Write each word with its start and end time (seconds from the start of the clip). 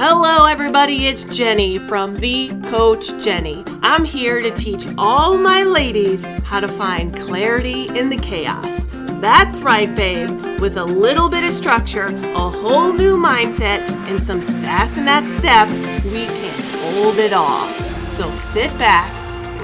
Hello, 0.00 0.44
everybody. 0.44 1.08
It's 1.08 1.24
Jennie 1.24 1.76
from 1.76 2.14
The 2.14 2.52
Coach 2.66 3.20
Jennie. 3.20 3.64
I'm 3.82 4.04
here 4.04 4.40
to 4.40 4.52
teach 4.52 4.86
all 4.96 5.36
my 5.36 5.64
ladies 5.64 6.22
how 6.44 6.60
to 6.60 6.68
find 6.68 7.12
clarity 7.18 7.88
in 7.98 8.08
the 8.08 8.16
chaos. 8.16 8.84
That's 9.20 9.58
right, 9.58 9.92
babe. 9.96 10.30
With 10.60 10.76
a 10.76 10.84
little 10.84 11.28
bit 11.28 11.42
of 11.42 11.50
structure, 11.50 12.04
a 12.04 12.48
whole 12.48 12.92
new 12.92 13.16
mindset, 13.16 13.80
and 14.08 14.22
some 14.22 14.40
sass 14.40 14.96
in 14.96 15.04
that 15.06 15.28
step, 15.28 15.68
we 16.04 16.26
can 16.26 16.94
hold 16.94 17.16
it 17.16 17.32
all. 17.32 17.66
So 18.06 18.30
sit 18.34 18.70
back, 18.78 19.10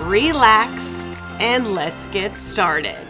relax, 0.08 0.98
and 1.38 1.74
let's 1.74 2.08
get 2.08 2.34
started. 2.34 3.06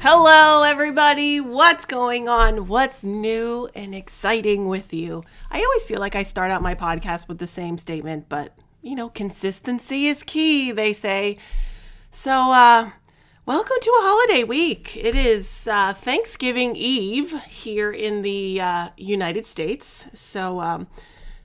Hello, 0.00 0.64
everybody. 0.64 1.40
What's 1.40 1.84
going 1.84 2.28
on? 2.28 2.66
What's 2.66 3.04
new 3.04 3.68
and 3.72 3.94
exciting 3.94 4.66
with 4.66 4.92
you? 4.92 5.22
I 5.52 5.62
always 5.62 5.84
feel 5.84 6.00
like 6.00 6.16
I 6.16 6.22
start 6.22 6.50
out 6.50 6.62
my 6.62 6.74
podcast 6.74 7.28
with 7.28 7.36
the 7.36 7.46
same 7.46 7.76
statement, 7.76 8.30
but 8.30 8.54
you 8.80 8.94
know, 8.94 9.10
consistency 9.10 10.06
is 10.06 10.22
key, 10.22 10.72
they 10.72 10.94
say. 10.94 11.36
So, 12.10 12.52
uh, 12.52 12.90
welcome 13.44 13.76
to 13.78 13.90
a 13.90 14.02
holiday 14.02 14.44
week. 14.44 14.96
It 14.96 15.14
is 15.14 15.68
uh, 15.70 15.92
Thanksgiving 15.92 16.74
Eve 16.74 17.38
here 17.42 17.92
in 17.92 18.22
the 18.22 18.62
uh, 18.62 18.88
United 18.96 19.44
States. 19.44 20.06
So, 20.14 20.60
um, 20.62 20.86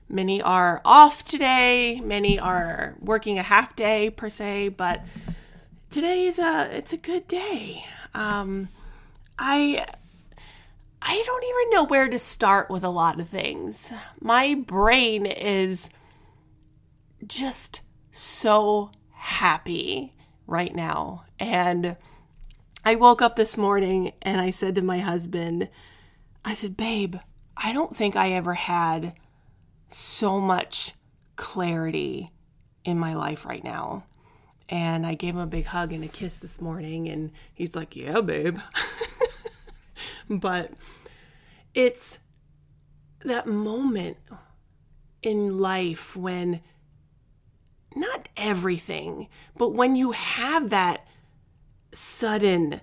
many 0.08 0.40
are 0.40 0.80
off 0.86 1.22
today, 1.26 2.00
many 2.00 2.38
are 2.38 2.94
working 3.00 3.38
a 3.38 3.42
half 3.42 3.76
day 3.76 4.08
per 4.08 4.30
se, 4.30 4.70
but 4.70 5.02
today 5.90 6.24
is 6.24 6.38
a 6.38 6.74
it's 6.74 6.94
a 6.94 6.98
good 6.98 7.28
day. 7.28 7.84
Um, 8.14 8.70
I 9.38 9.84
I 11.00 11.22
don't 11.24 11.44
even 11.44 11.70
know 11.70 11.84
where 11.84 12.08
to 12.08 12.18
start 12.18 12.70
with 12.70 12.84
a 12.84 12.88
lot 12.88 13.20
of 13.20 13.28
things. 13.28 13.92
My 14.20 14.54
brain 14.54 15.26
is 15.26 15.90
just 17.26 17.82
so 18.10 18.90
happy 19.12 20.14
right 20.46 20.74
now. 20.74 21.24
And 21.38 21.96
I 22.84 22.94
woke 22.94 23.22
up 23.22 23.36
this 23.36 23.56
morning 23.56 24.12
and 24.22 24.40
I 24.40 24.50
said 24.50 24.74
to 24.74 24.82
my 24.82 24.98
husband, 24.98 25.68
I 26.44 26.54
said, 26.54 26.76
Babe, 26.76 27.16
I 27.56 27.72
don't 27.72 27.96
think 27.96 28.16
I 28.16 28.32
ever 28.32 28.54
had 28.54 29.12
so 29.90 30.40
much 30.40 30.94
clarity 31.36 32.30
in 32.84 32.98
my 32.98 33.14
life 33.14 33.44
right 33.44 33.62
now. 33.62 34.04
And 34.68 35.06
I 35.06 35.14
gave 35.14 35.34
him 35.34 35.40
a 35.40 35.46
big 35.46 35.66
hug 35.66 35.92
and 35.92 36.04
a 36.04 36.08
kiss 36.08 36.38
this 36.38 36.60
morning, 36.60 37.08
and 37.08 37.30
he's 37.54 37.74
like, 37.74 37.96
Yeah, 37.96 38.20
babe. 38.20 38.58
but 40.28 40.72
it's 41.74 42.18
that 43.24 43.46
moment 43.46 44.16
in 45.22 45.58
life 45.58 46.16
when 46.16 46.60
not 47.96 48.28
everything, 48.36 49.28
but 49.56 49.70
when 49.70 49.96
you 49.96 50.12
have 50.12 50.70
that 50.70 51.06
sudden 51.92 52.80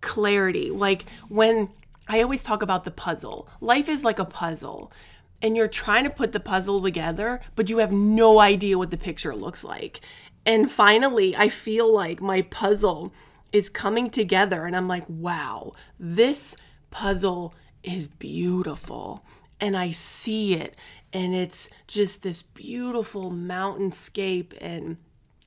clarity, 0.00 0.70
like 0.70 1.04
when 1.28 1.68
I 2.08 2.22
always 2.22 2.42
talk 2.42 2.62
about 2.62 2.84
the 2.84 2.90
puzzle, 2.90 3.48
life 3.60 3.88
is 3.88 4.04
like 4.04 4.18
a 4.18 4.24
puzzle. 4.24 4.92
And 5.40 5.56
you're 5.56 5.68
trying 5.68 6.04
to 6.04 6.10
put 6.10 6.30
the 6.30 6.40
puzzle 6.40 6.80
together, 6.80 7.40
but 7.56 7.68
you 7.68 7.78
have 7.78 7.90
no 7.90 8.38
idea 8.38 8.78
what 8.78 8.92
the 8.92 8.96
picture 8.96 9.34
looks 9.34 9.64
like. 9.64 10.00
And 10.46 10.70
finally, 10.70 11.34
I 11.36 11.48
feel 11.48 11.92
like 11.92 12.20
my 12.20 12.42
puzzle 12.42 13.12
is 13.52 13.68
coming 13.68 14.10
together, 14.10 14.66
and 14.66 14.76
I'm 14.76 14.88
like, 14.88 15.04
wow, 15.08 15.72
this 15.98 16.56
puzzle 16.90 17.54
is 17.82 18.08
beautiful. 18.08 19.24
And 19.60 19.76
I 19.76 19.92
see 19.92 20.54
it, 20.54 20.76
and 21.12 21.34
it's 21.34 21.70
just 21.86 22.22
this 22.22 22.42
beautiful 22.42 23.30
mountainscape, 23.30 24.54
and 24.60 24.96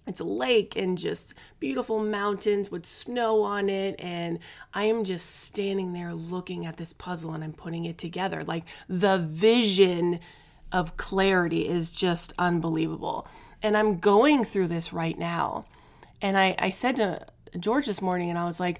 it's 0.08 0.20
a 0.20 0.26
lake 0.26 0.76
and 0.76 0.98
just 0.98 1.34
beautiful 1.60 2.00
mountains 2.00 2.70
with 2.70 2.86
snow 2.86 3.42
on 3.42 3.70
it. 3.70 3.96
And 4.00 4.40
I 4.74 4.84
am 4.84 5.04
just 5.04 5.42
standing 5.42 5.94
there 5.94 6.14
looking 6.14 6.66
at 6.66 6.78
this 6.78 6.94
puzzle 6.94 7.34
and 7.34 7.44
I'm 7.44 7.54
putting 7.54 7.86
it 7.86 7.98
together. 7.98 8.44
Like 8.44 8.66
the 8.88 9.18
vision 9.18 10.20
of 10.72 10.98
clarity 10.98 11.68
is 11.68 11.90
just 11.90 12.34
unbelievable. 12.38 13.28
And 13.64 13.76
I'm 13.76 13.98
going 13.98 14.44
through 14.44 14.68
this 14.68 14.94
right 14.94 15.18
now. 15.18 15.66
And 16.22 16.38
I, 16.38 16.56
I 16.60 16.70
said 16.70 16.98
to 16.98 17.26
George 17.60 17.86
this 17.86 18.02
morning, 18.02 18.30
and 18.30 18.40
I 18.40 18.46
was 18.46 18.60
like, 18.60 18.80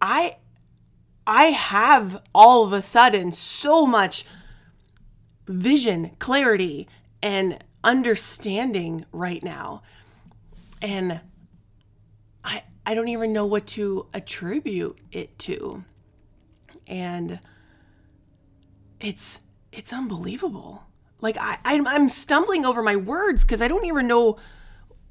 I 0.00 0.36
I 1.26 1.44
have 1.46 2.22
all 2.34 2.64
of 2.64 2.72
a 2.72 2.82
sudden 2.82 3.32
so 3.32 3.86
much 3.86 4.24
vision, 5.46 6.10
clarity, 6.18 6.88
and 7.22 7.62
understanding 7.84 9.04
right 9.12 9.42
now. 9.42 9.82
And 10.80 11.20
I 12.44 12.62
I 12.84 12.94
don't 12.94 13.08
even 13.08 13.32
know 13.32 13.46
what 13.46 13.66
to 13.68 14.06
attribute 14.12 14.98
it 15.12 15.38
to. 15.40 15.84
And 16.86 17.40
it's 19.00 19.40
it's 19.72 19.92
unbelievable. 19.92 20.84
Like 21.20 21.36
I, 21.38 21.58
I'm 21.64 22.08
stumbling 22.08 22.64
over 22.64 22.82
my 22.82 22.96
words 22.96 23.44
because 23.44 23.62
I 23.62 23.68
don't 23.68 23.86
even 23.86 24.06
know 24.06 24.38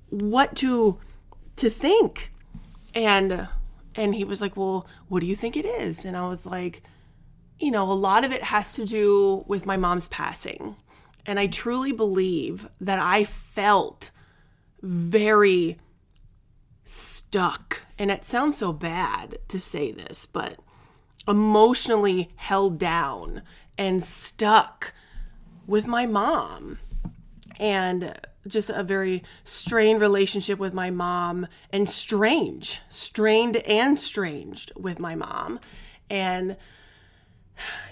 what 0.10 0.56
to 0.58 1.00
to 1.56 1.70
think. 1.70 2.32
And 2.94 3.48
and 3.96 4.16
he 4.16 4.24
was 4.24 4.42
like, 4.42 4.56
"Well, 4.56 4.88
what 5.08 5.20
do 5.20 5.26
you 5.26 5.36
think 5.36 5.58
it 5.58 5.66
is?" 5.66 6.06
And 6.06 6.16
I 6.16 6.28
was 6.28 6.46
like, 6.46 6.84
"You 7.60 7.72
know, 7.72 7.92
a 7.92 7.94
lot 7.94 8.24
of 8.24 8.32
it 8.32 8.44
has 8.44 8.74
to 8.76 8.86
do 8.86 9.44
with 9.48 9.66
my 9.66 9.78
mom's 9.78 10.08
passing." 10.08 10.76
And 11.26 11.40
I 11.40 11.48
truly 11.48 11.92
believe 11.92 12.70
that 12.80 13.00
I 13.00 13.24
felt 13.24 14.12
very 14.82 15.78
stuck. 16.84 17.86
And 18.00 18.10
it 18.10 18.26
sounds 18.26 18.58
so 18.58 18.74
bad 18.74 19.38
to 19.50 19.60
say 19.60 19.92
this, 19.92 20.26
but 20.26 20.60
emotionally 21.28 22.32
held 22.36 22.80
down 22.80 23.44
and 23.78 24.04
stuck 24.04 24.94
with 25.68 25.88
my 25.88 26.06
mom 26.06 26.80
and 27.60 28.20
just 28.48 28.70
a 28.70 28.84
very 28.84 29.24
strained 29.44 30.02
relationship 30.02 30.58
with 30.60 30.74
my 30.74 30.90
mom 30.90 31.48
and 31.72 31.88
strange, 31.88 32.82
strained 32.90 33.58
and 33.58 34.00
stranged 34.00 34.72
with 34.76 35.00
my 35.00 35.16
mom. 35.16 35.60
And 36.10 36.58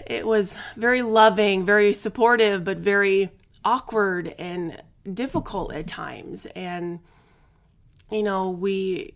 it 0.06 0.26
was 0.26 0.58
very 0.76 1.02
loving, 1.02 1.64
very 1.64 1.94
supportive, 1.94 2.64
but 2.64 2.78
very 2.78 3.30
awkward 3.64 4.34
and 4.38 4.82
difficult 5.12 5.72
at 5.72 5.86
times. 5.86 6.46
And, 6.56 7.00
you 8.10 8.22
know, 8.22 8.50
we, 8.50 9.14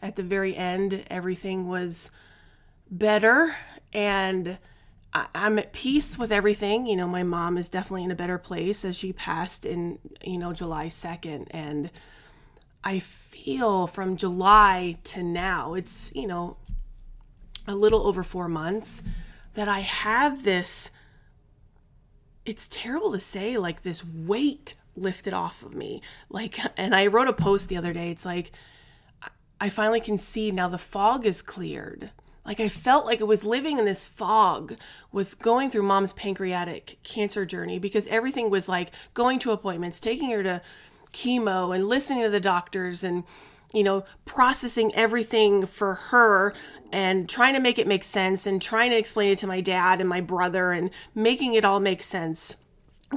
at 0.00 0.16
the 0.16 0.22
very 0.22 0.54
end, 0.54 1.04
everything 1.10 1.68
was 1.68 2.10
better. 2.90 3.56
And, 3.92 4.58
I'm 5.34 5.58
at 5.58 5.72
peace 5.72 6.18
with 6.18 6.32
everything. 6.32 6.86
You 6.86 6.96
know, 6.96 7.06
my 7.06 7.22
mom 7.22 7.56
is 7.58 7.68
definitely 7.68 8.04
in 8.04 8.10
a 8.10 8.16
better 8.16 8.38
place 8.38 8.84
as 8.84 8.96
she 8.96 9.12
passed 9.12 9.64
in, 9.64 9.98
you 10.22 10.38
know, 10.38 10.52
July 10.52 10.86
2nd. 10.86 11.46
And 11.50 11.90
I 12.84 12.98
feel 12.98 13.86
from 13.86 14.16
July 14.16 14.98
to 15.04 15.22
now, 15.22 15.74
it's, 15.74 16.12
you 16.14 16.26
know, 16.26 16.56
a 17.66 17.74
little 17.74 18.06
over 18.06 18.22
four 18.22 18.48
months, 18.48 19.02
that 19.54 19.68
I 19.68 19.80
have 19.80 20.42
this, 20.42 20.90
it's 22.44 22.68
terrible 22.68 23.12
to 23.12 23.20
say, 23.20 23.58
like 23.58 23.82
this 23.82 24.04
weight 24.04 24.74
lifted 24.96 25.32
off 25.32 25.62
of 25.62 25.74
me. 25.74 26.02
Like, 26.28 26.58
and 26.76 26.94
I 26.94 27.06
wrote 27.06 27.28
a 27.28 27.32
post 27.32 27.68
the 27.68 27.76
other 27.76 27.92
day. 27.92 28.10
It's 28.10 28.24
like, 28.24 28.52
I 29.60 29.68
finally 29.68 30.00
can 30.00 30.18
see 30.18 30.50
now 30.50 30.68
the 30.68 30.78
fog 30.78 31.26
is 31.26 31.42
cleared 31.42 32.10
like 32.44 32.60
I 32.60 32.68
felt 32.68 33.06
like 33.06 33.20
I 33.20 33.24
was 33.24 33.44
living 33.44 33.78
in 33.78 33.84
this 33.84 34.04
fog 34.04 34.76
with 35.12 35.38
going 35.38 35.70
through 35.70 35.82
mom's 35.82 36.12
pancreatic 36.12 36.98
cancer 37.02 37.44
journey 37.44 37.78
because 37.78 38.06
everything 38.06 38.50
was 38.50 38.68
like 38.68 38.90
going 39.14 39.38
to 39.40 39.52
appointments, 39.52 40.00
taking 40.00 40.30
her 40.30 40.42
to 40.42 40.62
chemo 41.12 41.74
and 41.74 41.86
listening 41.86 42.22
to 42.22 42.30
the 42.30 42.40
doctors 42.40 43.02
and 43.02 43.24
you 43.72 43.82
know 43.82 44.04
processing 44.24 44.94
everything 44.94 45.66
for 45.66 45.94
her 45.94 46.54
and 46.92 47.28
trying 47.28 47.54
to 47.54 47.60
make 47.60 47.78
it 47.78 47.86
make 47.86 48.04
sense 48.04 48.46
and 48.46 48.62
trying 48.62 48.90
to 48.90 48.96
explain 48.96 49.32
it 49.32 49.38
to 49.38 49.46
my 49.46 49.60
dad 49.60 50.00
and 50.00 50.08
my 50.08 50.20
brother 50.20 50.72
and 50.72 50.90
making 51.14 51.54
it 51.54 51.64
all 51.64 51.80
make 51.80 52.02
sense. 52.02 52.56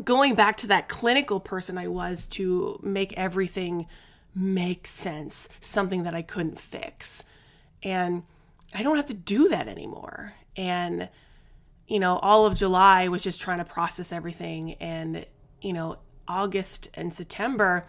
Going 0.04 0.36
back 0.36 0.56
to 0.58 0.68
that 0.68 0.88
clinical 0.90 1.40
person 1.40 1.78
I 1.78 1.88
was 1.88 2.28
to 2.28 2.80
make 2.84 3.14
everything 3.14 3.88
make 4.34 4.88
sense 4.88 5.50
something 5.60 6.04
that 6.04 6.14
I 6.14 6.22
couldn't 6.22 6.60
fix. 6.60 7.24
And 7.84 8.24
I 8.74 8.84
don't 8.84 8.96
have 8.96 9.08
to 9.08 9.14
do 9.14 9.50
that 9.50 9.68
anymore. 9.68 10.34
And, 10.56 11.10
you 11.88 12.00
know, 12.00 12.18
all 12.20 12.46
of 12.46 12.56
July 12.56 13.08
was 13.08 13.24
just 13.24 13.42
trying 13.42 13.60
to 13.60 13.66
process 13.66 14.12
everything. 14.12 14.74
And, 14.76 15.26
you 15.62 15.74
know, 15.74 15.98
August 16.28 16.90
and 16.94 17.14
September, 17.14 17.86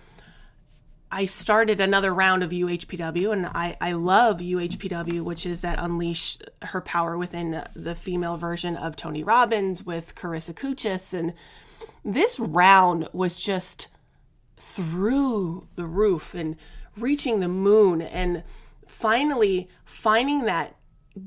I 1.14 1.26
started 1.26 1.78
another 1.80 2.12
round 2.12 2.42
of 2.42 2.50
UHPW, 2.50 3.32
and 3.34 3.46
I, 3.46 3.76
I 3.82 3.92
love 3.92 4.38
UHPW, 4.38 5.20
which 5.20 5.44
is 5.44 5.60
that 5.60 5.78
unleash 5.78 6.38
her 6.62 6.80
power 6.80 7.18
within 7.18 7.62
the 7.74 7.94
female 7.94 8.38
version 8.38 8.76
of 8.78 8.96
Tony 8.96 9.22
Robbins 9.22 9.84
with 9.84 10.14
Carissa 10.14 10.54
Cuchis. 10.54 11.12
And 11.12 11.34
this 12.02 12.40
round 12.40 13.08
was 13.12 13.36
just 13.36 13.88
through 14.56 15.68
the 15.76 15.84
roof 15.84 16.34
and 16.34 16.56
reaching 16.96 17.40
the 17.40 17.48
moon 17.48 18.00
and 18.00 18.42
finally 18.92 19.68
finding 19.84 20.44
that 20.44 20.76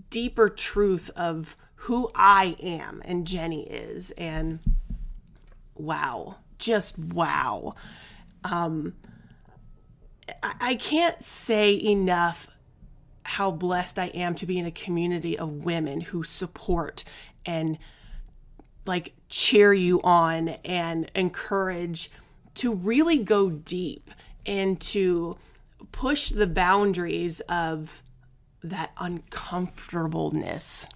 deeper 0.09 0.49
truth 0.49 1.09
of 1.15 1.57
who 1.75 2.09
I 2.15 2.55
am 2.61 3.01
and 3.03 3.25
Jennie 3.25 3.67
is. 3.67 4.11
And 4.11 4.59
wow, 5.73 6.37
just 6.57 6.97
wow. 6.97 7.75
Um, 8.43 8.93
I, 10.41 10.53
I 10.61 10.75
can't 10.75 11.23
say 11.23 11.73
enough 11.73 12.47
how 13.23 13.49
blessed 13.49 13.97
I 13.97 14.07
am 14.07 14.35
to 14.35 14.45
be 14.45 14.59
in 14.59 14.65
a 14.65 14.71
community 14.71 15.37
of 15.37 15.65
women 15.65 16.01
who 16.01 16.23
support 16.23 17.03
and 17.45 17.79
like 18.85 19.13
cheer 19.27 19.73
you 19.73 19.99
on 20.03 20.49
and 20.63 21.09
encourage 21.15 22.11
to 22.55 22.73
really 22.73 23.17
go 23.19 23.49
deep 23.49 24.11
and 24.45 24.79
to 24.79 25.37
push 25.91 26.29
the 26.29 26.47
boundaries 26.47 27.41
of 27.41 28.01
that 28.63 28.91
uncomfortableness. 28.97 30.87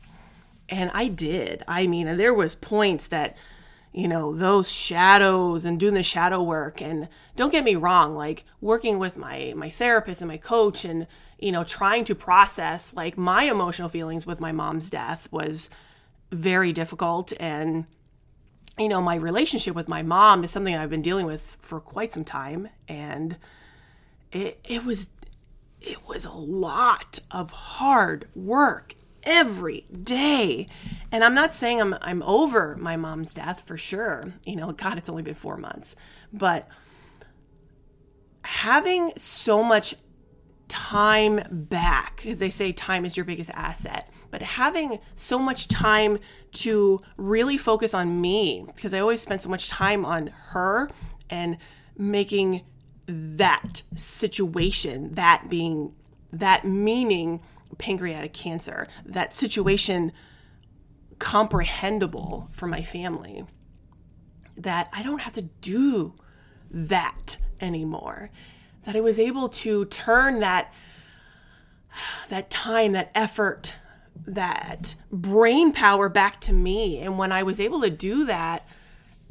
And 0.67 0.91
I 0.93 1.07
did. 1.07 1.63
I 1.67 1.87
mean, 1.87 2.17
there 2.17 2.33
was 2.33 2.55
points 2.55 3.07
that 3.07 3.37
you 3.91 4.07
know 4.07 4.35
those 4.35 4.69
shadows 4.69 5.65
and 5.65 5.79
doing 5.79 5.95
the 5.95 6.03
shadow 6.03 6.43
work 6.43 6.81
and 6.81 7.09
don't 7.35 7.51
get 7.51 7.63
me 7.63 7.75
wrong 7.75 8.13
like 8.13 8.43
working 8.61 8.99
with 8.99 9.17
my 9.17 9.51
my 9.55 9.69
therapist 9.69 10.21
and 10.21 10.27
my 10.27 10.37
coach 10.37 10.85
and 10.85 11.07
you 11.39 11.51
know 11.51 11.63
trying 11.63 12.03
to 12.03 12.13
process 12.13 12.93
like 12.95 13.17
my 13.17 13.43
emotional 13.43 13.89
feelings 13.89 14.27
with 14.27 14.39
my 14.39 14.51
mom's 14.51 14.91
death 14.91 15.27
was 15.31 15.71
very 16.31 16.71
difficult 16.71 17.33
and 17.39 17.85
you 18.77 18.87
know 18.87 19.01
my 19.01 19.15
relationship 19.15 19.75
with 19.75 19.89
my 19.89 20.03
mom 20.03 20.43
is 20.43 20.51
something 20.51 20.75
I've 20.75 20.91
been 20.91 21.01
dealing 21.01 21.25
with 21.25 21.57
for 21.61 21.79
quite 21.79 22.13
some 22.13 22.23
time 22.23 22.69
and 22.87 23.37
it 24.31 24.59
it 24.63 24.85
was 24.85 25.09
it 25.81 26.07
was 26.07 26.25
a 26.25 26.31
lot 26.31 27.19
of 27.31 27.51
hard 27.51 28.27
work 28.35 28.93
every 29.23 29.85
day. 30.03 30.67
And 31.11 31.23
I'm 31.23 31.33
not 31.33 31.53
saying 31.53 31.81
I'm 31.81 31.95
I'm 32.01 32.21
over 32.23 32.75
my 32.77 32.97
mom's 32.97 33.33
death 33.33 33.61
for 33.61 33.77
sure. 33.77 34.33
You 34.45 34.55
know, 34.55 34.71
god 34.71 34.97
it's 34.97 35.09
only 35.09 35.23
been 35.23 35.33
4 35.33 35.57
months. 35.57 35.95
But 36.31 36.67
having 38.43 39.11
so 39.17 39.63
much 39.63 39.95
time 40.67 41.41
back, 41.49 42.21
they 42.23 42.49
say 42.49 42.71
time 42.71 43.03
is 43.03 43.17
your 43.17 43.25
biggest 43.25 43.49
asset, 43.51 44.09
but 44.29 44.41
having 44.41 44.99
so 45.15 45.39
much 45.39 45.67
time 45.67 46.19
to 46.51 47.01
really 47.17 47.57
focus 47.57 47.93
on 47.93 48.21
me 48.21 48.65
because 48.75 48.93
I 48.93 48.99
always 48.99 49.21
spent 49.21 49.41
so 49.41 49.49
much 49.49 49.69
time 49.69 50.05
on 50.05 50.27
her 50.27 50.89
and 51.29 51.57
making 51.97 52.61
that 53.09 53.83
situation, 53.95 55.15
that 55.15 55.49
being 55.49 55.93
that 56.31 56.63
meaning 56.65 57.41
pancreatic 57.77 58.33
cancer, 58.33 58.87
that 59.05 59.33
situation 59.33 60.11
comprehensible 61.17 62.49
for 62.51 62.67
my 62.67 62.83
family. 62.83 63.45
That 64.55 64.89
I 64.93 65.01
don't 65.01 65.21
have 65.21 65.33
to 65.33 65.41
do 65.41 66.13
that 66.69 67.37
anymore. 67.59 68.29
That 68.85 68.95
I 68.95 69.01
was 69.01 69.19
able 69.19 69.49
to 69.49 69.85
turn 69.85 70.39
that 70.39 70.73
that 72.29 72.51
time, 72.51 72.91
that 72.91 73.11
effort, 73.15 73.75
that 74.27 74.95
brain 75.11 75.73
power 75.73 76.07
back 76.09 76.39
to 76.41 76.53
me. 76.53 76.99
And 76.99 77.17
when 77.17 77.31
I 77.31 77.41
was 77.41 77.59
able 77.59 77.81
to 77.81 77.89
do 77.89 78.25
that, 78.25 78.67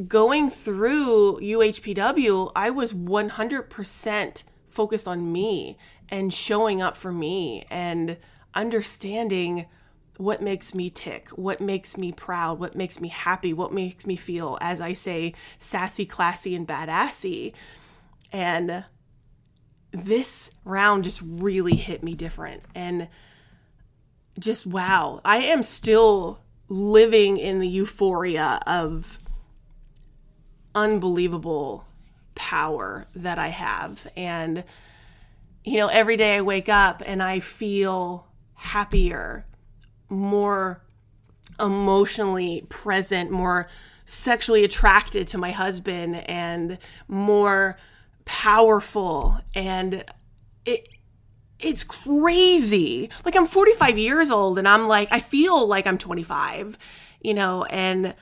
going 0.06 0.50
through 0.50 1.40
UHPW, 1.40 2.52
I 2.54 2.70
was 2.70 2.92
100% 2.92 4.42
focused 4.68 5.08
on 5.08 5.32
me 5.32 5.76
and 6.08 6.32
showing 6.32 6.80
up 6.80 6.96
for 6.96 7.12
me 7.12 7.66
and 7.70 8.16
understanding 8.54 9.66
what 10.16 10.42
makes 10.42 10.74
me 10.74 10.90
tick, 10.90 11.28
what 11.30 11.60
makes 11.60 11.96
me 11.96 12.12
proud, 12.12 12.58
what 12.58 12.74
makes 12.74 13.00
me 13.00 13.08
happy, 13.08 13.52
what 13.52 13.72
makes 13.72 14.06
me 14.06 14.16
feel, 14.16 14.58
as 14.60 14.80
I 14.80 14.92
say, 14.92 15.34
sassy, 15.58 16.06
classy, 16.06 16.54
and 16.54 16.66
badassy. 16.66 17.52
And 18.32 18.84
this 19.92 20.50
round 20.64 21.04
just 21.04 21.22
really 21.24 21.76
hit 21.76 22.02
me 22.02 22.14
different. 22.14 22.62
And 22.74 23.08
just 24.38 24.66
wow, 24.66 25.20
I 25.24 25.38
am 25.38 25.62
still 25.62 26.40
living 26.68 27.36
in 27.36 27.60
the 27.60 27.68
euphoria 27.68 28.60
of 28.66 29.18
unbelievable 30.74 31.84
power 32.34 33.06
that 33.14 33.38
I 33.38 33.48
have. 33.48 34.06
And 34.16 34.64
you 35.64 35.76
know, 35.76 35.88
every 35.88 36.16
day 36.16 36.36
I 36.36 36.40
wake 36.40 36.68
up 36.68 37.02
and 37.04 37.22
I 37.22 37.40
feel 37.40 38.26
happier, 38.54 39.44
more 40.08 40.82
emotionally 41.60 42.64
present, 42.68 43.30
more 43.30 43.68
sexually 44.06 44.64
attracted 44.64 45.26
to 45.28 45.38
my 45.38 45.50
husband, 45.50 46.16
and 46.28 46.78
more 47.06 47.76
powerful. 48.24 49.38
And 49.54 50.04
it, 50.64 50.88
it's 51.58 51.84
crazy. 51.84 53.10
Like 53.24 53.36
I'm 53.36 53.46
45 53.46 53.98
years 53.98 54.30
old 54.30 54.58
and 54.58 54.66
I'm 54.66 54.88
like, 54.88 55.08
I 55.10 55.20
feel 55.20 55.66
like 55.66 55.86
I'm 55.86 55.98
25, 55.98 56.78
you 57.20 57.34
know, 57.34 57.64
and 57.64 58.14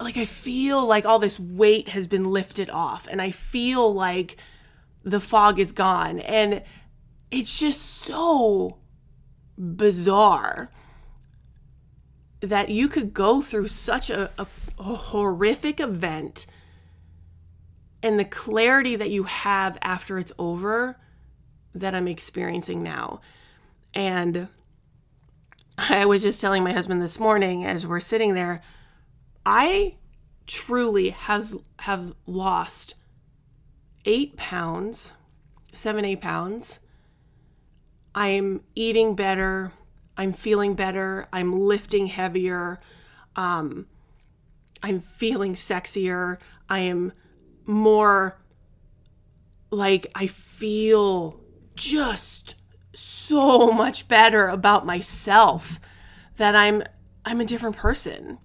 like 0.00 0.16
I 0.16 0.24
feel 0.24 0.84
like 0.84 1.04
all 1.04 1.18
this 1.18 1.38
weight 1.38 1.88
has 1.88 2.06
been 2.06 2.24
lifted 2.24 2.68
off 2.68 3.06
and 3.10 3.22
I 3.22 3.30
feel 3.30 3.92
like 3.92 4.36
the 5.04 5.20
fog 5.20 5.58
is 5.58 5.72
gone. 5.72 6.18
And 6.20 6.62
it's 7.30 7.58
just 7.58 7.80
so 7.80 8.78
bizarre 9.56 10.70
that 12.40 12.68
you 12.68 12.88
could 12.88 13.14
go 13.14 13.40
through 13.40 13.68
such 13.68 14.10
a, 14.10 14.30
a, 14.38 14.46
a, 14.78 14.82
horrific 14.82 15.80
event 15.80 16.46
and 18.02 18.18
the 18.18 18.24
clarity 18.24 18.96
that 18.96 19.10
you 19.10 19.22
have 19.24 19.78
after 19.80 20.18
it's 20.18 20.32
over 20.38 20.98
that 21.74 21.94
I'm 21.94 22.08
experiencing 22.08 22.82
now. 22.82 23.20
And 23.94 24.48
I 25.78 26.04
was 26.04 26.22
just 26.22 26.40
telling 26.40 26.62
my 26.62 26.72
husband 26.72 27.00
this 27.00 27.18
morning 27.18 27.64
as 27.64 27.86
we're 27.86 28.00
sitting 28.00 28.34
there, 28.34 28.62
I 29.46 29.96
truly 30.46 31.10
has 31.10 31.54
have 31.80 32.14
lost 32.26 32.94
eight 34.04 34.36
pounds, 34.36 35.12
seven, 35.72 36.04
eight 36.04 36.20
pounds. 36.20 36.80
I'm 38.14 38.62
eating 38.74 39.14
better. 39.14 39.72
I'm 40.16 40.32
feeling 40.32 40.74
better. 40.74 41.28
I'm 41.32 41.58
lifting 41.60 42.06
heavier. 42.06 42.80
Um, 43.36 43.86
I'm 44.82 45.00
feeling 45.00 45.54
sexier. 45.54 46.38
I 46.68 46.80
am 46.80 47.12
more 47.66 48.38
like 49.70 50.06
I 50.14 50.26
feel 50.26 51.40
just 51.74 52.54
so 52.94 53.72
much 53.72 54.06
better 54.06 54.48
about 54.48 54.86
myself 54.86 55.80
that 56.36 56.54
I'm 56.54 56.82
I'm 57.24 57.40
a 57.40 57.44
different 57.44 57.76
person 57.76 58.38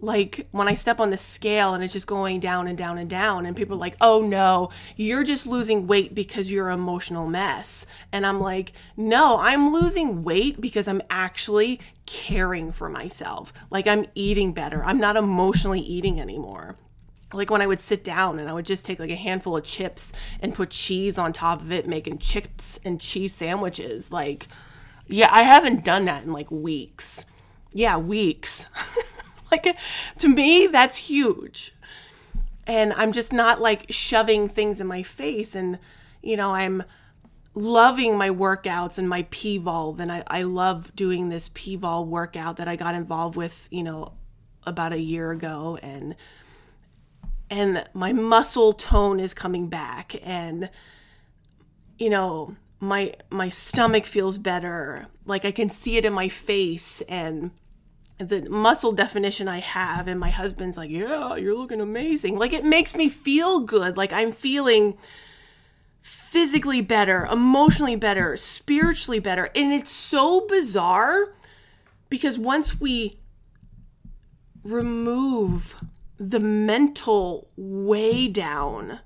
like 0.00 0.46
when 0.50 0.68
I 0.68 0.74
step 0.74 1.00
on 1.00 1.10
the 1.10 1.18
scale 1.18 1.72
and 1.74 1.82
it's 1.82 1.92
just 1.92 2.06
going 2.06 2.40
down 2.40 2.66
and 2.66 2.76
down 2.76 2.98
and 2.98 3.08
down, 3.08 3.46
and 3.46 3.56
people 3.56 3.76
are 3.76 3.80
like, 3.80 3.96
oh 4.00 4.20
no, 4.20 4.70
you're 4.96 5.24
just 5.24 5.46
losing 5.46 5.86
weight 5.86 6.14
because 6.14 6.50
you're 6.50 6.68
an 6.68 6.78
emotional 6.78 7.26
mess. 7.26 7.86
And 8.12 8.26
I'm 8.26 8.40
like, 8.40 8.72
no, 8.96 9.38
I'm 9.38 9.72
losing 9.72 10.22
weight 10.22 10.60
because 10.60 10.86
I'm 10.86 11.02
actually 11.08 11.80
caring 12.04 12.72
for 12.72 12.88
myself. 12.88 13.52
Like 13.70 13.86
I'm 13.86 14.06
eating 14.14 14.52
better. 14.52 14.84
I'm 14.84 14.98
not 14.98 15.16
emotionally 15.16 15.80
eating 15.80 16.20
anymore. 16.20 16.76
Like 17.32 17.50
when 17.50 17.62
I 17.62 17.66
would 17.66 17.80
sit 17.80 18.04
down 18.04 18.38
and 18.38 18.48
I 18.48 18.52
would 18.52 18.66
just 18.66 18.86
take 18.86 18.98
like 18.98 19.10
a 19.10 19.16
handful 19.16 19.56
of 19.56 19.64
chips 19.64 20.12
and 20.40 20.54
put 20.54 20.70
cheese 20.70 21.18
on 21.18 21.32
top 21.32 21.60
of 21.60 21.72
it, 21.72 21.88
making 21.88 22.18
chips 22.18 22.78
and 22.84 23.00
cheese 23.00 23.34
sandwiches. 23.34 24.12
Like, 24.12 24.46
yeah, 25.06 25.28
I 25.32 25.42
haven't 25.42 25.84
done 25.84 26.04
that 26.04 26.24
in 26.24 26.32
like 26.32 26.50
weeks. 26.50 27.24
Yeah, 27.72 27.96
weeks. 27.96 28.65
Like 29.64 29.76
to 30.18 30.28
me 30.28 30.66
that's 30.66 30.96
huge 30.96 31.72
and 32.66 32.92
i'm 32.94 33.12
just 33.12 33.32
not 33.32 33.60
like 33.60 33.86
shoving 33.90 34.48
things 34.48 34.80
in 34.80 34.86
my 34.86 35.02
face 35.02 35.54
and 35.54 35.78
you 36.22 36.36
know 36.36 36.54
i'm 36.54 36.82
loving 37.56 38.18
my 38.18 38.28
workouts 38.28 38.98
and 38.98 39.08
my 39.08 39.22
PVOLVE 39.24 39.98
and 39.98 40.12
I, 40.12 40.22
I 40.26 40.42
love 40.42 40.94
doing 40.94 41.30
this 41.30 41.48
PVOLVE 41.48 42.06
workout 42.06 42.58
that 42.58 42.68
I 42.68 42.76
got 42.76 42.94
involved 42.94 43.34
with, 43.34 43.66
you 43.70 43.82
know, 43.82 44.12
about 44.64 44.92
a 44.92 45.00
year 45.00 45.30
ago 45.30 45.78
and 45.82 46.14
and 47.48 47.88
my 47.94 48.12
muscle 48.12 48.72
tone 48.72 49.20
is 49.20 49.32
coming 49.32 49.68
back 49.68 50.16
and 50.22 50.68
you 51.98 52.10
know, 52.10 52.54
my 52.78 53.14
my 53.30 53.48
stomach 53.48 54.04
feels 54.04 54.36
better. 54.36 55.06
Like 55.24 55.46
I 55.46 55.50
can 55.50 55.70
see 55.70 55.96
it 55.96 56.04
in 56.04 56.12
my 56.12 56.28
face 56.28 57.00
and 57.02 57.52
the 58.18 58.48
muscle 58.48 58.92
definition 58.92 59.48
I 59.48 59.60
have, 59.60 60.08
and 60.08 60.18
my 60.18 60.30
husband's 60.30 60.76
like, 60.76 60.90
Yeah, 60.90 61.36
you're 61.36 61.56
looking 61.56 61.80
amazing. 61.80 62.36
Like, 62.36 62.52
it 62.52 62.64
makes 62.64 62.94
me 62.94 63.08
feel 63.08 63.60
good. 63.60 63.96
Like, 63.96 64.12
I'm 64.12 64.32
feeling 64.32 64.96
physically 66.00 66.80
better, 66.80 67.26
emotionally 67.26 67.96
better, 67.96 68.36
spiritually 68.36 69.18
better. 69.18 69.50
And 69.54 69.72
it's 69.72 69.90
so 69.90 70.46
bizarre 70.46 71.34
because 72.08 72.38
once 72.38 72.80
we 72.80 73.18
remove 74.62 75.76
the 76.18 76.40
mental 76.40 77.48
way 77.56 78.28
down 78.28 79.00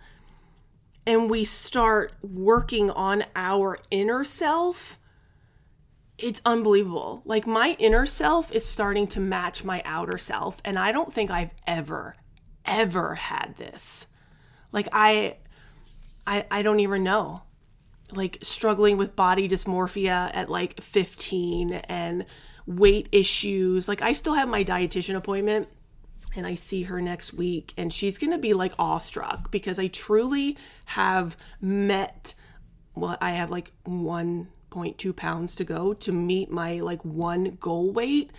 and 1.06 1.30
we 1.30 1.44
start 1.44 2.12
working 2.22 2.90
on 2.90 3.24
our 3.34 3.78
inner 3.90 4.24
self, 4.24 4.99
it's 6.22 6.40
unbelievable. 6.44 7.22
Like 7.24 7.46
my 7.46 7.76
inner 7.78 8.06
self 8.06 8.52
is 8.52 8.64
starting 8.64 9.06
to 9.08 9.20
match 9.20 9.64
my 9.64 9.82
outer 9.84 10.18
self. 10.18 10.60
And 10.64 10.78
I 10.78 10.92
don't 10.92 11.12
think 11.12 11.30
I've 11.30 11.54
ever, 11.66 12.16
ever 12.64 13.14
had 13.14 13.54
this. 13.56 14.06
Like 14.72 14.88
I 14.92 15.36
I, 16.26 16.46
I 16.50 16.62
don't 16.62 16.80
even 16.80 17.02
know. 17.02 17.42
Like 18.12 18.38
struggling 18.42 18.96
with 18.96 19.16
body 19.16 19.48
dysmorphia 19.48 20.30
at 20.34 20.48
like 20.48 20.80
15 20.80 21.72
and 21.72 22.26
weight 22.66 23.08
issues. 23.12 23.88
Like 23.88 24.02
I 24.02 24.12
still 24.12 24.34
have 24.34 24.48
my 24.48 24.64
dietitian 24.64 25.16
appointment 25.16 25.68
and 26.36 26.46
I 26.46 26.54
see 26.54 26.84
her 26.84 27.00
next 27.00 27.32
week 27.32 27.72
and 27.76 27.92
she's 27.92 28.18
going 28.18 28.32
to 28.32 28.38
be 28.38 28.52
like 28.52 28.72
awestruck 28.78 29.50
because 29.50 29.78
I 29.78 29.88
truly 29.88 30.56
have 30.84 31.36
met 31.60 32.34
well 32.94 33.16
I 33.20 33.32
have 33.32 33.50
like 33.50 33.72
1.2 34.70 35.14
pounds 35.14 35.54
to 35.56 35.64
go 35.64 35.92
to 35.94 36.12
meet 36.12 36.50
my 36.50 36.80
like 36.80 37.04
one 37.04 37.56
goal 37.60 37.92
weight. 37.92 38.30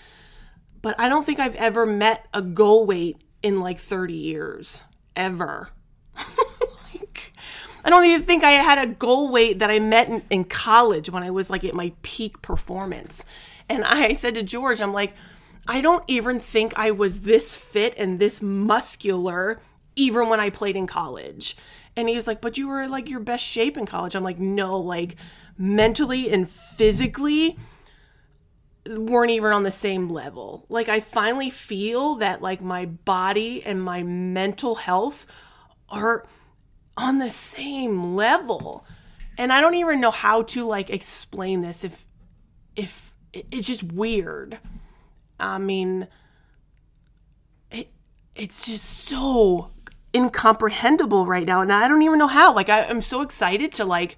But 0.82 1.00
I 1.00 1.10
don't 1.10 1.26
think 1.26 1.40
I've 1.40 1.56
ever 1.56 1.86
met 1.86 2.28
a 2.34 2.42
goal 2.42 2.86
weight 2.86 3.22
in 3.44 3.60
like 3.60 3.78
30 3.78 4.14
years 4.14 4.84
ever. 5.16 5.70
like 6.94 7.34
I 7.84 7.90
don't 7.90 8.06
even 8.06 8.24
think 8.24 8.44
I 8.44 8.52
had 8.52 8.78
a 8.78 8.88
goal 8.88 9.32
weight 9.32 9.60
that 9.60 9.70
I 9.70 9.80
met 9.80 10.10
in, 10.10 10.24
in 10.30 10.44
college 10.46 11.10
when 11.10 11.24
I 11.24 11.32
was 11.32 11.50
like 11.50 11.64
at 11.64 11.74
my 11.74 11.94
peak 12.02 12.42
performance. 12.42 13.26
And 13.70 13.84
I 13.84 14.14
said 14.14 14.36
to 14.36 14.44
George, 14.44 14.82
I'm 14.82 14.94
like, 14.94 15.14
I 15.68 15.82
don't 15.82 16.04
even 16.08 16.40
think 16.40 16.74
I 16.76 16.92
was 16.92 17.22
this 17.22 17.56
fit 17.56 17.94
and 17.98 18.20
this 18.20 18.42
muscular 18.42 19.62
even 19.96 20.30
when 20.30 20.40
I 20.40 20.50
played 20.50 20.76
in 20.76 20.88
college. 20.88 21.56
And 21.96 22.08
he 22.08 22.16
was 22.16 22.28
like, 22.28 22.42
But 22.42 22.58
you 22.58 22.68
were 22.68 22.88
like 22.88 23.10
your 23.10 23.20
best 23.20 23.44
shape 23.44 23.78
in 23.78 23.86
college. 23.86 24.16
I'm 24.16 24.24
like, 24.24 24.40
No, 24.40 24.78
like 24.80 25.16
mentally 25.58 26.32
and 26.32 26.50
physically 26.50 27.58
weren't 28.88 29.32
even 29.32 29.52
on 29.54 29.64
the 29.64 29.72
same 29.72 30.10
level. 30.10 30.66
Like, 30.70 30.90
I 30.90 31.00
finally 31.00 31.50
feel 31.50 32.16
that 32.16 32.42
like 32.42 32.62
my 32.62 32.86
body 32.86 33.64
and 33.64 33.84
my 33.84 34.04
mental 34.04 34.76
health 34.76 35.28
are 35.90 36.26
on 36.98 37.20
the 37.20 37.30
same 37.30 38.16
level. 38.16 38.86
And 39.38 39.52
I 39.52 39.62
don't 39.62 39.76
even 39.76 40.00
know 40.02 40.12
how 40.12 40.44
to 40.44 40.66
like 40.66 40.90
explain 40.90 41.62
this 41.62 41.84
if 41.84 42.06
if 42.76 43.14
it's 43.34 43.68
just 43.68 43.84
weird. 43.84 44.60
I 45.40 45.58
mean 45.58 46.08
it 47.72 47.90
it's 48.36 48.66
just 48.66 48.86
so 48.86 49.72
incomprehensible 50.13 51.25
right 51.25 51.46
now 51.46 51.62
and 51.62 51.72
I 51.72 51.88
don't 51.88 52.01
even 52.01 52.20
know 52.20 52.27
how. 52.27 52.53
Like 52.53 52.70
I, 52.70 52.84
I'm 52.84 53.01
so 53.01 53.22
excited 53.22 53.74
to 53.74 53.86
like 53.86 54.18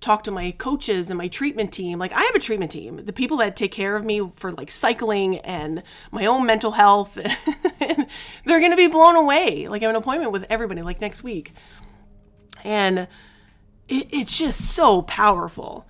talk 0.00 0.24
to 0.24 0.30
my 0.30 0.50
coaches 0.52 1.10
and 1.10 1.18
my 1.18 1.28
treatment 1.28 1.72
team. 1.72 1.98
Like 1.98 2.12
I 2.12 2.22
have 2.22 2.34
a 2.34 2.40
treatment 2.40 2.70
team. 2.70 3.04
The 3.04 3.12
people 3.12 3.36
that 3.38 3.54
take 3.54 3.72
care 3.72 3.94
of 3.94 4.04
me 4.04 4.30
for 4.34 4.50
like 4.52 4.70
cycling 4.70 5.38
and 5.38 5.82
my 6.10 6.26
own 6.26 6.46
mental 6.46 6.72
health. 6.72 7.14
they're 7.78 8.60
going 8.60 8.70
to 8.70 8.76
be 8.76 8.88
blown 8.88 9.16
away. 9.16 9.68
Like 9.68 9.82
I 9.82 9.86
have 9.86 9.94
an 9.94 10.00
appointment 10.00 10.32
with 10.32 10.46
everybody 10.48 10.82
like 10.82 11.00
next 11.00 11.22
week. 11.22 11.52
And 12.64 13.00
it, 13.88 14.08
it's 14.10 14.38
just 14.38 14.74
so 14.74 15.02
powerful. 15.02 15.86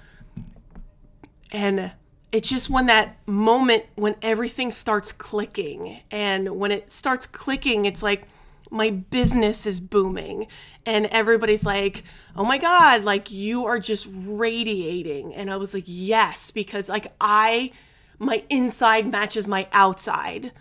And 1.52 1.92
it's 2.32 2.48
just 2.48 2.70
when 2.70 2.86
that 2.86 3.16
moment 3.26 3.84
when 3.94 4.16
everything 4.22 4.72
starts 4.72 5.12
clicking. 5.12 6.00
And 6.10 6.58
when 6.58 6.72
it 6.72 6.90
starts 6.90 7.26
clicking, 7.26 7.84
it's 7.84 8.02
like 8.02 8.26
my 8.70 8.90
business 8.90 9.66
is 9.66 9.80
booming. 9.80 10.46
And 10.86 11.06
everybody's 11.06 11.64
like, 11.64 12.04
oh 12.36 12.44
my 12.44 12.58
God, 12.58 13.04
like 13.04 13.30
you 13.30 13.66
are 13.66 13.78
just 13.78 14.08
radiating. 14.12 15.34
And 15.34 15.50
I 15.50 15.56
was 15.56 15.74
like, 15.74 15.84
yes, 15.86 16.50
because 16.50 16.88
like 16.88 17.12
I, 17.20 17.72
my 18.18 18.44
inside 18.48 19.06
matches 19.06 19.46
my 19.46 19.68
outside. 19.72 20.52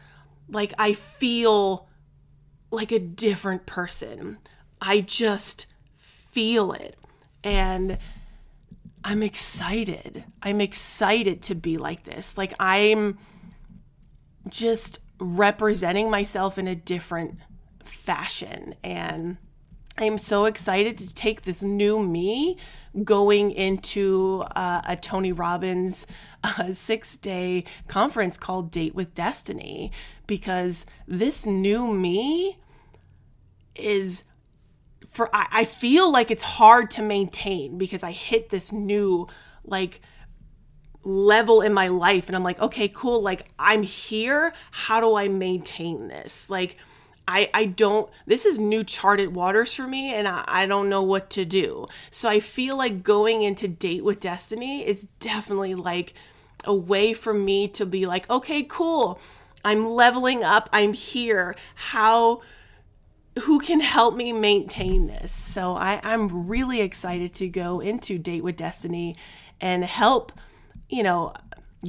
Like 0.49 0.73
I 0.77 0.93
feel 0.93 1.87
like 2.71 2.91
a 2.91 2.99
different 2.99 3.65
person. 3.65 4.39
I 4.81 5.01
just 5.01 5.67
feel 5.95 6.73
it. 6.73 6.97
And 7.43 7.97
I'm 9.03 9.23
excited. 9.23 10.25
I'm 10.43 10.59
excited 10.59 11.41
to 11.43 11.55
be 11.55 11.77
like 11.77 12.03
this. 12.03 12.37
Like 12.37 12.53
I'm 12.59 13.17
just 14.47 14.99
representing 15.19 16.09
myself 16.09 16.57
in 16.57 16.67
a 16.67 16.75
different 16.75 17.37
fashion 17.89 18.75
and 18.83 19.37
I'm 19.97 20.17
so 20.17 20.45
excited 20.45 20.97
to 20.99 21.13
take 21.13 21.41
this 21.41 21.61
new 21.61 22.01
me 22.01 22.55
going 23.03 23.51
into 23.51 24.45
uh, 24.55 24.81
a 24.87 24.95
Tony 24.95 25.33
Robbins 25.33 26.07
uh, 26.43 26.71
six 26.71 27.17
day 27.17 27.65
conference 27.87 28.37
called 28.37 28.71
Date 28.71 28.95
with 28.95 29.13
Destiny 29.13 29.91
because 30.25 30.85
this 31.05 31.45
new 31.45 31.93
me 31.93 32.57
is 33.75 34.23
for 35.05 35.29
I, 35.35 35.47
I 35.51 35.63
feel 35.65 36.09
like 36.11 36.31
it's 36.31 36.43
hard 36.43 36.91
to 36.91 37.01
maintain 37.01 37.77
because 37.77 38.03
I 38.03 38.11
hit 38.11 38.49
this 38.49 38.71
new 38.71 39.27
like 39.65 39.99
level 41.03 41.61
in 41.61 41.73
my 41.73 41.87
life 41.89 42.27
and 42.27 42.35
I'm 42.35 42.43
like, 42.43 42.59
okay, 42.61 42.87
cool, 42.87 43.21
like 43.21 43.47
I'm 43.57 43.83
here. 43.83 44.53
How 44.71 45.01
do 45.01 45.15
I 45.15 45.27
maintain 45.27 46.07
this? 46.07 46.49
Like 46.49 46.77
I, 47.29 47.47
I 47.53 47.65
don't 47.65 48.09
this 48.25 48.43
is 48.43 48.57
new 48.57 48.83
charted 48.83 49.35
waters 49.35 49.75
for 49.75 49.87
me 49.87 50.15
and 50.15 50.27
I, 50.27 50.43
I 50.47 50.65
don't 50.65 50.89
know 50.89 51.03
what 51.03 51.29
to 51.31 51.45
do. 51.45 51.87
So 52.09 52.27
i 52.27 52.39
feel 52.39 52.75
like 52.75 53.03
going 53.03 53.43
into 53.43 53.67
date 53.67 54.03
with 54.03 54.19
destiny 54.19 54.85
is 54.85 55.07
definitely 55.19 55.75
like 55.75 56.15
a 56.63 56.73
way 56.73 57.13
for 57.13 57.33
me 57.33 57.67
to 57.69 57.85
be 57.85 58.07
like 58.07 58.27
okay 58.29 58.63
cool. 58.63 59.19
I'm 59.63 59.89
leveling 59.89 60.43
up. 60.43 60.69
I'm 60.73 60.93
here. 60.93 61.55
How 61.75 62.41
who 63.43 63.59
can 63.59 63.79
help 63.79 64.15
me 64.15 64.33
maintain 64.33 65.05
this. 65.05 65.31
So 65.31 65.75
I, 65.75 65.99
I'm 66.03 66.47
really 66.47 66.81
excited 66.81 67.33
to 67.35 67.47
go 67.47 67.79
into 67.79 68.17
Date 68.17 68.43
with 68.43 68.57
Destiny 68.57 69.15
and 69.61 69.83
help, 69.83 70.31
you 70.89 71.03
know, 71.03 71.33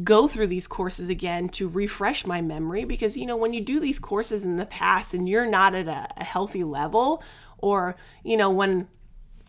go 0.05 0.29
through 0.29 0.47
these 0.47 0.67
courses 0.67 1.09
again 1.09 1.49
to 1.49 1.69
refresh 1.69 2.27
my 2.27 2.41
memory 2.41 2.85
because, 2.85 3.17
you 3.17 3.27
know, 3.27 3.37
when 3.37 3.53
you 3.53 3.65
do 3.65 3.81
these 3.81 3.99
courses 3.99 4.45
in 4.45 4.57
the 4.57 4.67
past 4.67 5.15
and 5.15 5.29
you're 5.29 5.51
not 5.51 5.75
at 5.75 5.89
a, 5.89 6.09
a 6.17 6.25
healthy 6.25 6.63
level, 6.63 7.23
or, 7.59 7.97
you 8.25 8.37
know, 8.37 8.51
when 8.51 8.89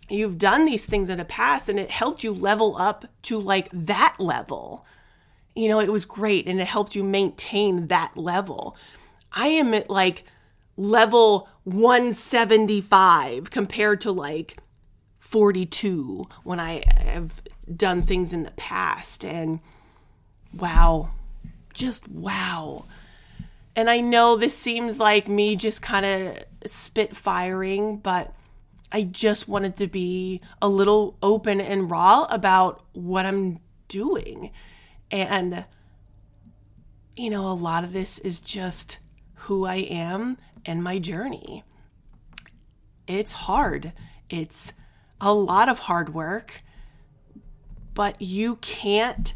you've 0.09 0.37
done 0.37 0.65
these 0.65 0.85
things 0.85 1.09
in 1.09 1.17
the 1.17 1.25
past 1.25 1.69
and 1.69 1.79
it 1.79 1.91
helped 1.91 2.23
you 2.23 2.33
level 2.33 2.75
up 2.77 3.05
to 3.23 3.39
like 3.39 3.69
that 3.71 4.15
level, 4.19 4.85
you 5.55 5.69
know, 5.69 5.79
it 5.79 5.91
was 5.91 6.05
great 6.05 6.47
and 6.47 6.59
it 6.59 6.67
helped 6.67 6.95
you 6.95 7.03
maintain 7.03 7.87
that 7.87 8.17
level. 8.17 8.75
I 9.31 9.47
am 9.47 9.73
at 9.73 9.89
like, 9.89 10.23
level 10.77 11.47
175 11.65 13.51
compared 13.51 14.01
to 14.01 14.11
like 14.11 14.57
42 15.19 16.25
when 16.43 16.59
I 16.59 16.83
have 16.97 17.41
done 17.75 18.01
things 18.01 18.33
in 18.33 18.43
the 18.43 18.51
past. 18.51 19.23
And 19.23 19.59
wow, 20.53 21.11
just 21.73 22.07
wow. 22.07 22.85
And 23.75 23.89
I 23.89 24.01
know 24.01 24.35
this 24.35 24.57
seems 24.57 24.99
like 24.99 25.27
me 25.27 25.55
just 25.55 25.81
kind 25.81 26.05
of 26.05 26.69
spit 26.69 27.15
firing, 27.15 27.97
but 27.97 28.33
I 28.91 29.03
just 29.03 29.47
wanted 29.47 29.77
to 29.77 29.87
be 29.87 30.41
a 30.61 30.67
little 30.67 31.17
open 31.23 31.61
and 31.61 31.89
raw 31.89 32.25
about 32.29 32.83
what 32.93 33.25
I'm 33.25 33.59
doing. 33.87 34.51
And, 35.09 35.63
you 37.15 37.29
know, 37.29 37.49
a 37.49 37.53
lot 37.53 37.83
of 37.83 37.93
this 37.93 38.19
is 38.19 38.41
just 38.41 38.97
who 39.35 39.65
I 39.65 39.75
am 39.75 40.37
and 40.65 40.83
my 40.83 40.99
journey. 40.99 41.63
It's 43.07 43.31
hard. 43.31 43.93
It's 44.29 44.73
a 45.21 45.33
lot 45.33 45.69
of 45.69 45.79
hard 45.79 46.13
work, 46.13 46.61
but 47.93 48.21
you 48.21 48.57
can't 48.57 49.33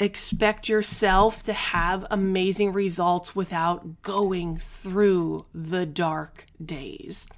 expect 0.00 0.68
yourself 0.68 1.42
to 1.44 1.52
have 1.52 2.06
amazing 2.10 2.72
results 2.72 3.36
without 3.36 4.00
going 4.02 4.56
through 4.56 5.44
the 5.54 5.84
dark 5.84 6.46
days. 6.64 7.28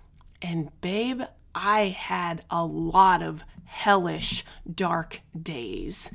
And 0.40 0.70
babe, 0.80 1.22
I 1.54 1.88
had 1.88 2.44
a 2.50 2.64
lot 2.64 3.22
of 3.22 3.44
hellish 3.64 4.44
dark 4.72 5.20
days. 5.40 6.12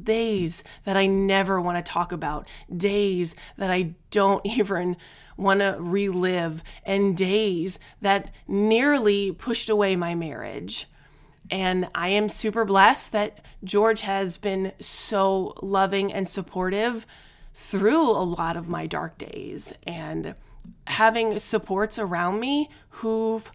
days 0.00 0.62
that 0.84 0.94
I 0.94 1.06
never 1.06 1.58
want 1.58 1.78
to 1.78 1.92
talk 1.92 2.12
about, 2.12 2.46
days 2.74 3.34
that 3.56 3.70
I 3.70 3.94
don't 4.10 4.44
even 4.46 4.98
want 5.38 5.60
to 5.60 5.76
relive, 5.78 6.62
and 6.84 7.16
days 7.16 7.78
that 8.02 8.30
nearly 8.46 9.32
pushed 9.32 9.70
away 9.70 9.96
my 9.96 10.14
marriage. 10.14 10.86
And 11.50 11.88
I 11.94 12.08
am 12.08 12.28
super 12.28 12.64
blessed 12.64 13.12
that 13.12 13.44
George 13.62 14.02
has 14.02 14.36
been 14.36 14.72
so 14.80 15.54
loving 15.62 16.12
and 16.12 16.26
supportive 16.28 17.06
through 17.54 18.10
a 18.10 18.22
lot 18.22 18.56
of 18.56 18.68
my 18.68 18.86
dark 18.86 19.16
days 19.18 19.72
and 19.86 20.34
having 20.86 21.38
supports 21.38 21.98
around 21.98 22.40
me 22.40 22.68
who've 22.90 23.50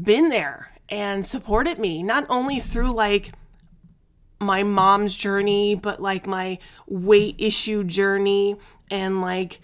been 0.00 0.28
there 0.28 0.72
and 0.88 1.24
supported 1.24 1.78
me, 1.78 2.02
not 2.02 2.26
only 2.28 2.60
through 2.60 2.92
like 2.92 3.32
my 4.40 4.62
mom's 4.62 5.16
journey, 5.16 5.74
but 5.74 6.00
like 6.00 6.26
my 6.26 6.58
weight 6.86 7.36
issue 7.38 7.84
journey 7.84 8.56
and 8.90 9.20
like 9.20 9.60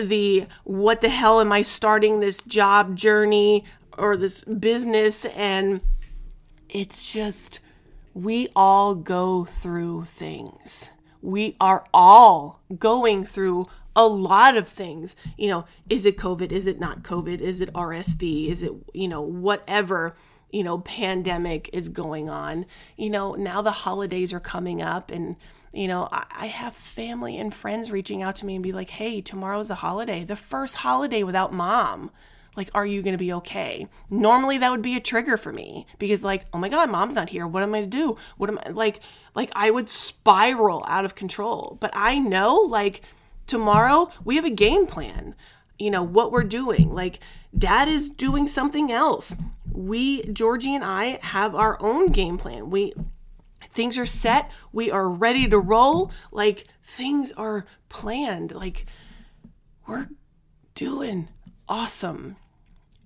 the 0.00 0.46
what 0.64 1.00
the 1.00 1.08
hell 1.08 1.40
am 1.40 1.52
I 1.52 1.62
starting 1.62 2.20
this 2.20 2.40
job 2.42 2.96
journey 2.96 3.64
or 3.96 4.16
this 4.16 4.44
business. 4.44 5.24
And 5.24 5.80
it's 6.72 7.12
just, 7.12 7.60
we 8.14 8.48
all 8.56 8.96
go 8.96 9.44
through 9.44 10.06
things. 10.06 10.90
We 11.20 11.56
are 11.60 11.84
all 11.94 12.60
going 12.76 13.24
through 13.24 13.66
a 13.94 14.06
lot 14.06 14.56
of 14.56 14.66
things. 14.66 15.14
You 15.36 15.48
know, 15.48 15.64
is 15.88 16.04
it 16.04 16.16
COVID? 16.16 16.50
Is 16.50 16.66
it 16.66 16.80
not 16.80 17.04
COVID? 17.04 17.40
Is 17.40 17.60
it 17.60 17.72
RSV? 17.72 18.48
Is 18.48 18.64
it, 18.64 18.72
you 18.92 19.06
know, 19.06 19.20
whatever 19.20 20.16
you 20.52 20.62
know, 20.62 20.78
pandemic 20.78 21.70
is 21.72 21.88
going 21.88 22.28
on. 22.28 22.66
You 22.96 23.10
know, 23.10 23.34
now 23.34 23.62
the 23.62 23.72
holidays 23.72 24.32
are 24.32 24.40
coming 24.40 24.82
up 24.82 25.10
and 25.10 25.36
you 25.72 25.88
know, 25.88 26.06
I, 26.12 26.48
have 26.48 26.76
family 26.76 27.38
and 27.38 27.54
friends 27.54 27.90
reaching 27.90 28.22
out 28.22 28.36
to 28.36 28.46
me 28.46 28.56
and 28.56 28.62
be 28.62 28.72
like, 28.72 28.90
hey, 28.90 29.22
tomorrow's 29.22 29.70
a 29.70 29.76
holiday, 29.76 30.22
the 30.22 30.36
first 30.36 30.76
holiday 30.76 31.22
without 31.22 31.50
mom. 31.50 32.10
Like, 32.56 32.70
are 32.74 32.84
you 32.84 33.02
going 33.02 33.14
to 33.14 33.18
be 33.18 33.32
okay? 33.34 33.86
Normally, 34.10 34.58
that 34.58 34.70
would 34.70 34.82
be 34.82 34.96
a 34.96 35.00
trigger 35.00 35.36
for 35.36 35.52
me 35.52 35.86
because, 35.98 36.22
like, 36.22 36.44
oh 36.52 36.58
my 36.58 36.68
God, 36.68 36.90
mom's 36.90 37.14
not 37.14 37.30
here. 37.30 37.46
What 37.46 37.62
am 37.62 37.74
I 37.74 37.78
gonna 37.78 37.86
do? 37.86 38.16
What 38.36 38.50
am 38.50 38.58
I 38.64 38.70
like? 38.70 39.00
Like, 39.34 39.50
I 39.54 39.70
would 39.70 39.88
spiral 39.88 40.84
out 40.86 41.04
of 41.04 41.14
control. 41.14 41.78
But 41.80 41.92
I 41.94 42.18
know, 42.18 42.56
like, 42.56 43.00
tomorrow 43.46 44.10
we 44.24 44.36
have 44.36 44.44
a 44.44 44.50
game 44.50 44.86
plan 44.86 45.34
you 45.82 45.90
know, 45.90 46.02
what 46.02 46.30
we're 46.30 46.44
doing. 46.44 46.92
Like, 46.94 47.18
dad 47.56 47.88
is 47.88 48.08
doing 48.08 48.46
something 48.46 48.92
else. 48.92 49.34
We, 49.72 50.22
Georgie 50.26 50.76
and 50.76 50.84
I, 50.84 51.18
have 51.22 51.56
our 51.56 51.76
own 51.82 52.12
game 52.12 52.38
plan. 52.38 52.70
We, 52.70 52.94
things 53.60 53.98
are 53.98 54.06
set. 54.06 54.48
We 54.72 54.92
are 54.92 55.08
ready 55.08 55.48
to 55.48 55.58
roll. 55.58 56.12
Like, 56.30 56.66
things 56.84 57.32
are 57.32 57.66
planned. 57.88 58.52
Like, 58.52 58.86
we're 59.88 60.08
doing 60.76 61.28
awesome. 61.68 62.36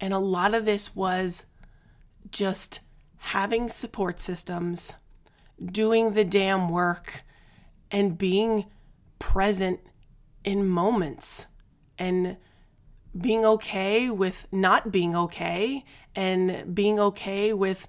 And 0.00 0.12
a 0.12 0.18
lot 0.18 0.54
of 0.54 0.64
this 0.64 0.94
was 0.94 1.46
just 2.30 2.80
having 3.18 3.68
support 3.68 4.20
systems, 4.20 4.94
doing 5.64 6.12
the 6.12 6.24
damn 6.24 6.68
work, 6.68 7.22
and 7.90 8.18
being 8.18 8.66
present 9.18 9.80
in 10.44 10.68
moments 10.68 11.46
and 11.98 12.36
being 13.18 13.44
okay 13.44 14.10
with 14.10 14.46
not 14.52 14.92
being 14.92 15.16
okay 15.16 15.84
and 16.14 16.74
being 16.74 16.98
okay 16.98 17.52
with 17.52 17.86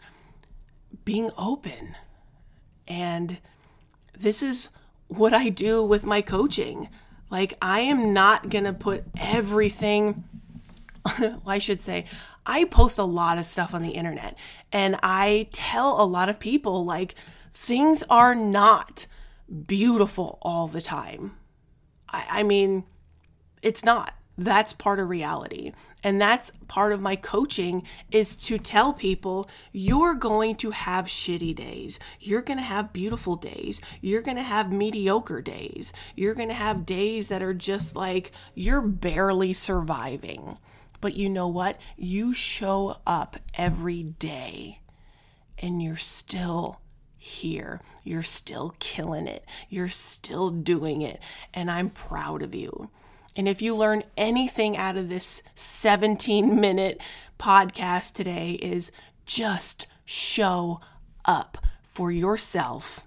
being 1.04 1.30
open. 1.38 1.96
And 2.88 3.40
this 4.18 4.42
is 4.42 4.70
what 5.08 5.34
I 5.34 5.50
do 5.50 5.84
with 5.84 6.06
my 6.06 6.22
coaching. 6.22 6.90
Like, 7.30 7.54
I 7.62 7.82
am 7.82 8.14
not 8.14 8.50
going 8.50 8.64
to 8.64 8.74
put 8.74 9.04
everything, 9.18 10.24
well, 11.20 11.42
I 11.46 11.58
should 11.58 11.82
say, 11.82 12.06
I 12.46 12.64
post 12.66 12.98
a 12.98 13.04
lot 13.04 13.38
of 13.38 13.46
stuff 13.46 13.74
on 13.74 13.82
the 13.82 13.92
internet 13.92 14.38
and 14.72 14.98
I 15.04 15.50
tell 15.52 16.02
a 16.02 16.06
lot 16.06 16.30
of 16.30 16.40
people, 16.40 16.86
like, 16.86 17.16
things 17.54 18.04
are 18.10 18.36
not 18.36 19.08
beautiful 19.66 20.38
all 20.42 20.68
the 20.68 20.82
time. 20.82 21.38
I, 22.10 22.26
I 22.30 22.44
mean, 22.44 22.84
it's 23.62 23.84
not. 23.84 24.14
That's 24.38 24.72
part 24.72 25.00
of 25.00 25.10
reality. 25.10 25.72
And 26.04 26.22
that's 26.22 26.52
part 26.68 26.94
of 26.94 27.02
my 27.02 27.16
coaching 27.16 27.84
is 28.12 28.36
to 28.36 28.60
tell 28.60 28.94
people 28.94 29.50
you're 29.72 30.14
going 30.14 30.56
to 30.58 30.72
have 30.72 31.08
shitty 31.08 31.56
days. 31.56 32.00
You're 32.20 32.44
going 32.44 32.60
to 32.60 32.64
have 32.64 32.94
beautiful 32.94 33.36
days. 33.36 33.82
You're 34.00 34.22
going 34.22 34.38
to 34.38 34.44
have 34.44 34.72
mediocre 34.72 35.42
days. 35.42 35.92
You're 36.16 36.36
going 36.36 36.50
to 36.50 36.54
have 36.54 36.86
days 36.86 37.30
that 37.30 37.42
are 37.42 37.56
just 37.56 37.96
like 37.96 38.32
you're 38.54 38.82
barely 38.82 39.54
surviving 39.54 40.60
but 41.02 41.16
you 41.16 41.30
know 41.30 41.48
what 41.48 41.78
you 41.96 42.34
show 42.34 42.98
up 43.06 43.38
every 43.56 44.04
day 44.04 44.80
and 45.60 45.82
you're 45.82 45.98
still 45.98 46.80
here. 47.18 47.82
You're 48.04 48.24
still 48.24 48.76
killing 48.80 49.28
it. 49.28 49.46
You're 49.70 49.90
still 49.90 50.50
doing 50.50 51.02
it. 51.02 51.20
And 51.54 51.70
I'm 51.70 51.90
proud 51.90 52.42
of 52.42 52.56
you. 52.56 52.90
And 53.36 53.48
if 53.48 53.62
you 53.62 53.76
learn 53.76 54.04
anything 54.16 54.78
out 54.78 54.98
of 54.98 55.10
this 55.10 55.44
17 55.56 56.60
minute 56.60 57.02
podcast 57.38 58.14
today 58.14 58.52
is 58.62 58.92
just 59.26 59.88
show 60.06 60.80
up 61.26 61.58
for 61.84 62.12
yourself 62.12 63.02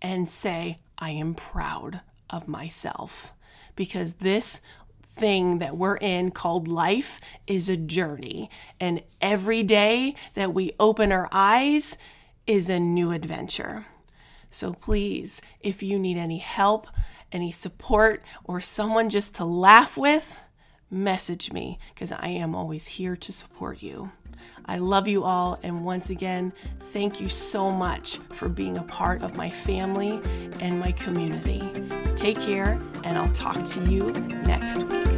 and 0.00 0.28
say, 0.28 0.78
I 0.98 1.10
am 1.10 1.34
proud 1.34 2.00
of 2.30 2.48
myself. 2.48 3.32
Because 3.74 4.14
this 4.14 4.60
thing 5.16 5.58
that 5.58 5.76
we're 5.76 5.96
in 5.96 6.30
called 6.30 6.68
life 6.68 7.20
is 7.46 7.68
a 7.68 7.76
journey. 7.76 8.50
And 8.78 9.02
every 9.20 9.62
day 9.62 10.14
that 10.34 10.54
we 10.54 10.72
open 10.78 11.10
our 11.10 11.28
eyes 11.32 11.96
is 12.46 12.68
a 12.68 12.78
new 12.78 13.10
adventure. 13.12 13.86
So 14.50 14.72
please, 14.72 15.42
if 15.60 15.82
you 15.82 15.98
need 15.98 16.16
any 16.16 16.38
help, 16.38 16.86
any 17.32 17.50
support, 17.50 18.22
or 18.44 18.60
someone 18.60 19.10
just 19.10 19.34
to 19.36 19.44
laugh 19.44 19.96
with, 19.96 20.38
message 20.90 21.52
me 21.52 21.78
because 21.94 22.12
I 22.12 22.28
am 22.28 22.54
always 22.54 22.86
here 22.86 23.16
to 23.16 23.32
support 23.32 23.82
you. 23.82 24.12
I 24.66 24.78
love 24.78 25.08
you 25.08 25.24
all, 25.24 25.58
and 25.62 25.84
once 25.84 26.10
again, 26.10 26.52
thank 26.92 27.20
you 27.20 27.28
so 27.28 27.70
much 27.70 28.18
for 28.30 28.48
being 28.48 28.78
a 28.78 28.82
part 28.82 29.22
of 29.22 29.36
my 29.36 29.50
family 29.50 30.20
and 30.60 30.78
my 30.78 30.92
community. 30.92 31.60
Take 32.16 32.40
care, 32.40 32.80
and 33.04 33.18
I'll 33.18 33.32
talk 33.34 33.62
to 33.64 33.80
you 33.90 34.10
next 34.46 34.82
week. 34.84 35.15